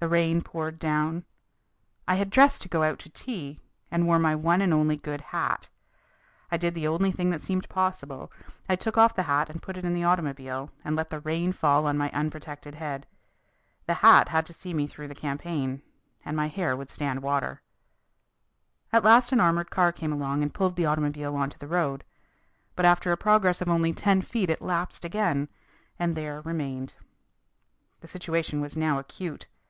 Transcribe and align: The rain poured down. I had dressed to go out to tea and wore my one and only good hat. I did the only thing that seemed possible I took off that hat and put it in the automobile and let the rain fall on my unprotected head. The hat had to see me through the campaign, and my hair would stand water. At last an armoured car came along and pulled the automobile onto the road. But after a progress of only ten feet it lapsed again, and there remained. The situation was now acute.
The 0.00 0.08
rain 0.10 0.42
poured 0.42 0.78
down. 0.78 1.24
I 2.06 2.16
had 2.16 2.28
dressed 2.28 2.60
to 2.60 2.68
go 2.68 2.82
out 2.82 2.98
to 2.98 3.08
tea 3.08 3.60
and 3.90 4.06
wore 4.06 4.18
my 4.18 4.34
one 4.34 4.60
and 4.60 4.70
only 4.70 4.98
good 4.98 5.22
hat. 5.32 5.70
I 6.52 6.58
did 6.58 6.74
the 6.74 6.86
only 6.86 7.10
thing 7.10 7.30
that 7.30 7.40
seemed 7.40 7.66
possible 7.70 8.30
I 8.68 8.76
took 8.76 8.98
off 8.98 9.14
that 9.14 9.22
hat 9.22 9.48
and 9.48 9.62
put 9.62 9.78
it 9.78 9.84
in 9.86 9.94
the 9.94 10.04
automobile 10.04 10.70
and 10.84 10.94
let 10.94 11.08
the 11.08 11.20
rain 11.20 11.52
fall 11.52 11.86
on 11.86 11.96
my 11.96 12.10
unprotected 12.10 12.74
head. 12.74 13.06
The 13.86 13.94
hat 13.94 14.28
had 14.28 14.44
to 14.44 14.52
see 14.52 14.74
me 14.74 14.86
through 14.86 15.08
the 15.08 15.14
campaign, 15.14 15.80
and 16.22 16.36
my 16.36 16.48
hair 16.48 16.76
would 16.76 16.90
stand 16.90 17.22
water. 17.22 17.62
At 18.92 19.04
last 19.04 19.32
an 19.32 19.40
armoured 19.40 19.70
car 19.70 19.90
came 19.90 20.12
along 20.12 20.42
and 20.42 20.52
pulled 20.52 20.76
the 20.76 20.84
automobile 20.84 21.34
onto 21.34 21.56
the 21.56 21.66
road. 21.66 22.04
But 22.76 22.84
after 22.84 23.10
a 23.10 23.16
progress 23.16 23.62
of 23.62 23.70
only 23.70 23.94
ten 23.94 24.20
feet 24.20 24.50
it 24.50 24.60
lapsed 24.60 25.06
again, 25.06 25.48
and 25.98 26.14
there 26.14 26.42
remained. 26.42 26.94
The 28.02 28.08
situation 28.08 28.60
was 28.60 28.76
now 28.76 28.98
acute. 28.98 29.48